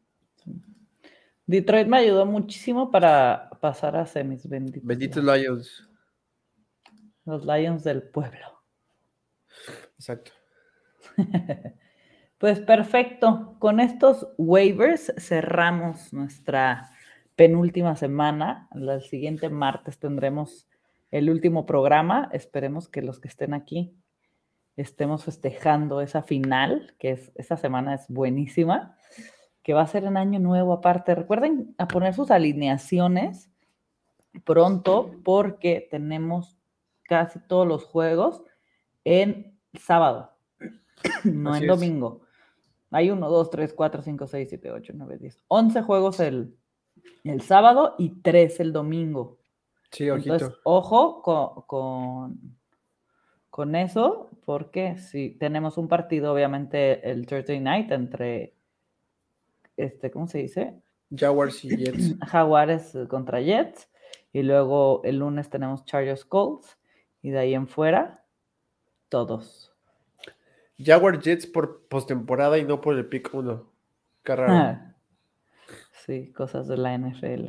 [1.48, 4.48] Detroit me ayudó muchísimo para pasar a semis.
[4.48, 5.90] Benditos, Benditos Lions.
[7.26, 8.55] Los Lions del pueblo.
[9.98, 10.32] Exacto.
[12.38, 13.56] Pues perfecto.
[13.60, 16.92] Con estos waivers cerramos nuestra
[17.36, 18.68] penúltima semana.
[18.76, 20.68] El siguiente martes tendremos
[21.12, 22.30] el último programa.
[22.34, 23.96] Esperemos que los que estén aquí
[24.76, 28.98] estemos festejando esa final, que es esta semana es buenísima,
[29.64, 31.16] que va a ser en año nuevo aparte.
[31.16, 33.50] Recuerden a poner sus alineaciones
[34.44, 36.58] pronto porque tenemos
[37.04, 38.44] casi todos los juegos
[39.06, 40.32] en sábado,
[41.24, 42.22] no en domingo.
[42.92, 46.56] Hay uno, dos, tres, cuatro, cinco, seis, siete, ocho, nueve, diez, once juegos el,
[47.24, 49.40] el sábado y tres el domingo.
[49.92, 50.34] Sí, ojito.
[50.34, 51.22] Entonces, ojo
[51.68, 52.58] con,
[53.50, 58.56] con, eso, porque si tenemos un partido, obviamente, el Thursday night entre,
[59.78, 60.82] este, ¿cómo se dice?
[61.16, 62.16] Jaguars y Jets.
[62.28, 63.90] Jaguares contra Jets.
[64.34, 66.78] Y luego el lunes tenemos Chargers Colts.
[67.22, 68.25] Y de ahí en fuera,
[69.10, 69.74] todos.
[70.78, 73.66] Jaguars Jets por postemporada y no por el pick 1.
[74.24, 74.80] Qué raro.
[76.06, 77.48] sí, cosas de la NFL.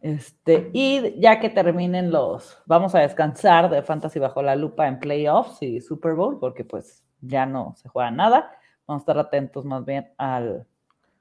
[0.00, 4.98] Este, y ya que terminen los, vamos a descansar de Fantasy bajo la lupa en
[4.98, 8.50] playoffs y Super Bowl, porque pues ya no se juega nada.
[8.86, 10.66] Vamos a estar atentos más bien al,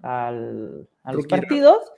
[0.01, 1.91] al a los partidos.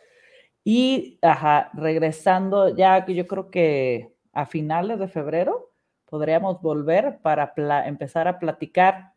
[0.63, 5.70] Y ajá, regresando, ya que yo creo que a finales de febrero
[6.11, 7.53] podríamos volver para
[7.85, 9.13] empezar a platicar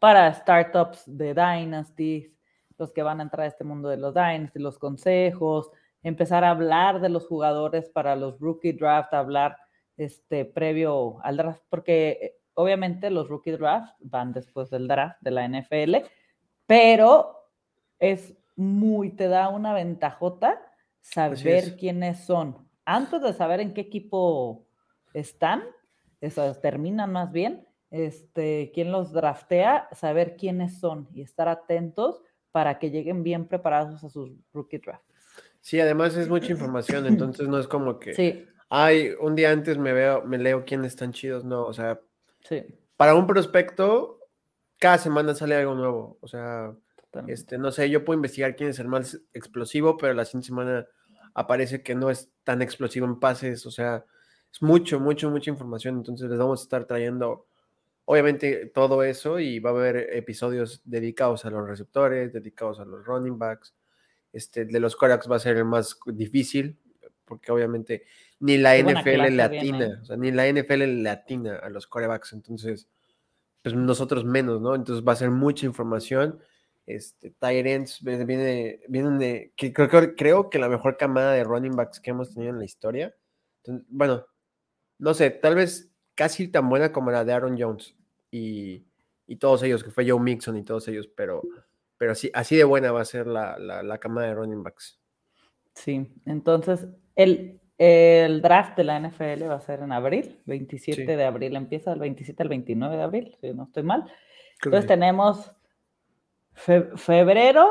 [0.00, 2.34] para startups de Dynasty,
[2.76, 5.70] los que van a entrar a este mundo de los Dynasty, los consejos,
[6.02, 9.56] empezar a hablar de los jugadores para los rookie draft, hablar
[9.96, 15.30] este previo al draft, porque eh, obviamente los rookie draft van después del draft de
[15.30, 15.94] la NFL,
[16.66, 17.50] pero
[18.00, 20.60] es muy, te da una ventajota
[21.00, 22.68] saber quiénes son.
[22.84, 24.66] Antes de saber en qué equipo
[25.14, 25.62] están,
[26.26, 32.78] eso, terminan más bien, este, quién los draftea, saber quiénes son y estar atentos para
[32.78, 35.04] que lleguen bien preparados a sus rookie draft.
[35.60, 38.46] Sí, además es mucha información, entonces no es como que, sí.
[38.68, 42.00] ay, un día antes me veo, me leo quiénes están chidos, no, o sea,
[42.42, 42.62] sí.
[42.96, 44.20] para un prospecto,
[44.78, 46.74] cada semana sale algo nuevo, o sea,
[47.26, 50.86] este, no sé, yo puedo investigar quién es el más explosivo, pero la siguiente semana
[51.34, 54.04] aparece que no es tan explosivo en pases, o sea,
[54.52, 57.46] es mucho, mucho, mucha información, entonces les vamos a estar trayendo,
[58.04, 63.04] obviamente, todo eso y va a haber episodios dedicados a los receptores, dedicados a los
[63.04, 63.74] running backs,
[64.32, 66.78] este, de los Corax va a ser el más difícil,
[67.24, 68.04] porque obviamente
[68.40, 72.32] ni la NFL le atina, o sea, ni la NFL le atina a los corebacks,
[72.32, 72.88] entonces,
[73.62, 74.74] pues nosotros menos, ¿no?
[74.74, 76.38] Entonces va a ser mucha información.
[76.86, 81.98] Este, Tyrants viene, viene de, que creo, creo que la mejor camada de running backs
[82.00, 83.14] que hemos tenido en la historia.
[83.88, 84.24] bueno,
[84.98, 87.94] no sé, tal vez casi tan buena como la de Aaron Jones
[88.30, 88.84] y,
[89.26, 91.42] y todos ellos, que fue Joe Mixon y todos ellos, pero
[91.98, 95.00] pero así, así de buena va a ser la, la, camada de running backs.
[95.74, 101.24] Sí, entonces el, el, draft de la NFL va a ser en abril, 27 de
[101.24, 104.10] abril empieza, el 27 al 29 de abril, si no estoy mal.
[104.62, 105.52] entonces tenemos
[106.54, 107.66] febrero,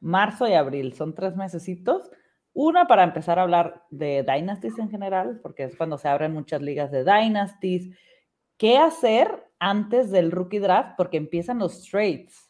[0.00, 2.10] marzo y abril, son tres mesecitos.
[2.60, 6.60] Una para empezar a hablar de Dynasties en general, porque es cuando se abren muchas
[6.60, 7.96] ligas de Dynasties.
[8.56, 10.94] ¿Qué hacer antes del rookie draft?
[10.96, 12.48] Porque empiezan los trades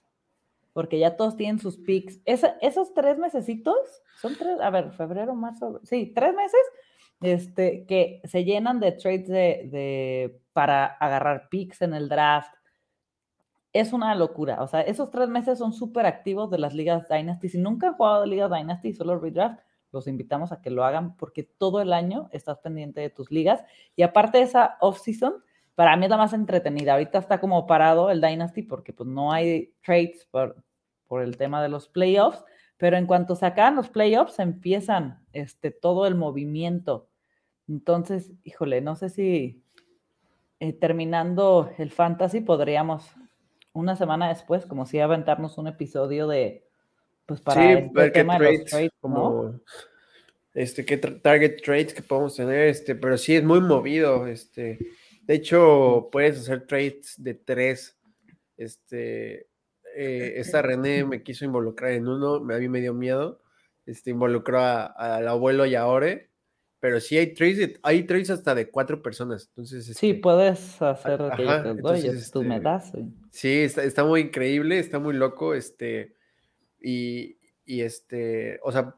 [0.73, 2.21] porque ya todos tienen sus picks.
[2.25, 3.77] esos tres mesecitos,
[4.21, 6.61] son tres, a ver, febrero, marzo, sí, tres meses,
[7.21, 12.55] este, que se llenan de trades de, para agarrar picks en el draft.
[13.73, 14.63] Es una locura.
[14.63, 17.49] O sea, esos tres meses son súper activos de las ligas Dynasty.
[17.49, 19.61] Si nunca han jugado de ligas Dynasty, solo redraft,
[19.93, 23.63] los invitamos a que lo hagan porque todo el año estás pendiente de tus ligas.
[23.97, 25.43] Y aparte de esa off-season,
[25.75, 26.93] para mí es la más entretenida.
[26.93, 30.63] Ahorita está como parado el Dynasty porque pues no hay trades por,
[31.07, 32.45] por el tema de los playoffs,
[32.77, 37.09] pero en cuanto se acaban los playoffs, empiezan este, todo el movimiento.
[37.67, 39.63] Entonces, híjole, no sé si
[40.61, 43.15] eh, terminando el fantasy podríamos
[43.73, 46.68] una semana después, como si aventarnos un episodio de,
[47.29, 49.61] pues para sí, este ver tema qué trades, como,
[50.55, 54.79] este, qué target trades que podemos tener, este, pero sí es muy movido, este,
[55.25, 57.99] de hecho, puedes hacer trades de tres,
[58.57, 59.47] este,
[59.95, 63.43] eh, esta René me quiso involucrar en uno, a mí me dio miedo,
[63.85, 66.31] este, involucró al abuelo y a Ore,
[66.81, 69.85] pero sí hay trades, hay trades hasta de cuatro personas, entonces...
[69.85, 72.93] sí, este, puedes hacer que tú me este, das.
[73.31, 76.17] Sí, está, muy increíble, está muy loco, este,
[76.81, 78.95] y, este, o sea,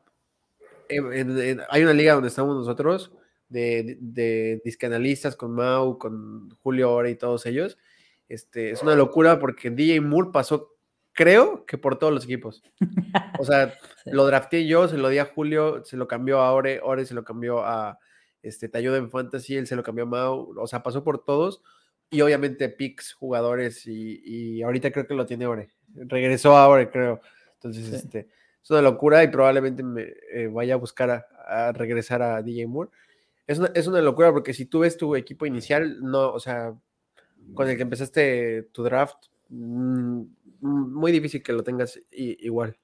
[0.89, 3.13] hay una liga donde estamos nosotros,
[3.49, 7.79] de, de, discanalistas con Mau, con Julio Ore y todos ellos,
[8.29, 10.77] este, es una locura porque DJ Moore pasó
[11.13, 12.63] creo que por todos los equipos.
[13.39, 13.75] O sea,
[14.07, 17.15] lo drafté yo, se lo di a Julio, se lo cambió a Ore, Ore se
[17.15, 17.99] lo cambió a
[18.43, 21.25] este, Te ayuda en Fantasy, él se lo cambió a Mau, o sea, pasó por
[21.25, 21.63] todos.
[22.11, 25.71] Y obviamente picks, jugadores, y, ahorita creo que lo tiene Ore.
[25.95, 27.21] Regresó a Ore, creo.
[27.63, 28.29] Entonces, este,
[28.63, 32.91] es una locura y probablemente me eh, vaya a buscar a, regresar a DJ Moore.
[33.47, 36.75] Es una, es una locura porque si tú ves tu equipo inicial, no, o sea,
[37.55, 40.23] con el que empezaste tu draft, mm,
[40.61, 42.79] muy difícil que lo tengas igual.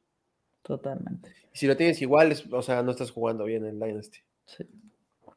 [0.62, 1.32] Totalmente.
[1.52, 4.18] Si lo tienes igual, o sea, no estás jugando bien en Dynasty.
[4.44, 4.66] Sí.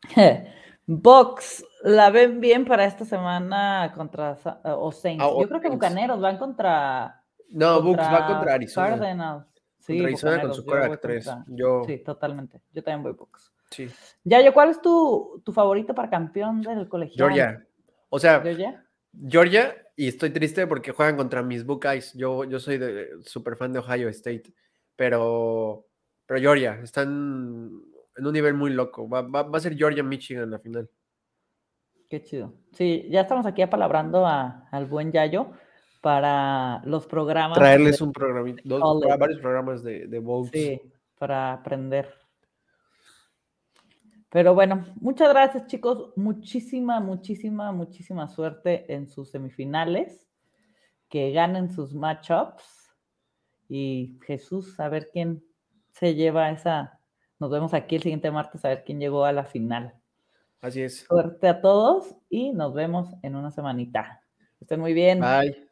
[0.91, 5.23] Box, ¿la ven bien para esta semana contra o Saints?
[5.23, 7.18] Ah, Yo creo que Bucaneros van contra.
[7.49, 8.89] No, Bucks va contra Arizona.
[8.89, 9.45] Cardinals.
[9.79, 11.29] Sí, contra Arizona con su coreback 3.
[11.47, 11.83] Yo...
[11.85, 12.61] Sí, totalmente.
[12.71, 13.51] Yo también voy Bucks.
[13.71, 13.89] Sí.
[14.23, 17.17] yo ¿cuál es tu, tu favorito para campeón del colegial?
[17.17, 17.67] Georgia.
[18.09, 18.85] O sea, Georgia.
[19.27, 22.13] Georgia, y estoy triste porque juegan contra mis Buckeyes.
[22.13, 24.53] Yo, yo soy de, super fan de Ohio State,
[24.95, 25.85] pero,
[26.25, 27.71] pero Georgia, están
[28.15, 29.07] en un nivel muy loco.
[29.09, 30.89] Va, a ser Georgia-Michigan la final.
[32.09, 32.53] Qué chido.
[32.73, 35.51] Sí, ya estamos aquí apalabrando a, al buen Yayo
[36.01, 37.57] para los programas.
[37.57, 38.53] Traerles un programa,
[39.17, 40.81] varios programas de, de Sí,
[41.17, 42.13] para aprender.
[44.29, 46.13] Pero bueno, muchas gracias chicos.
[46.15, 50.27] Muchísima, muchísima, muchísima suerte en sus semifinales.
[51.09, 52.93] Que ganen sus matchups.
[53.67, 55.43] Y Jesús, a ver quién
[55.91, 56.99] se lleva esa.
[57.39, 59.95] Nos vemos aquí el siguiente martes a ver quién llegó a la final.
[60.61, 61.05] Así es.
[61.05, 64.21] Suerte a todos y nos vemos en una semanita.
[64.59, 65.21] Estén muy bien.
[65.21, 65.68] Bye.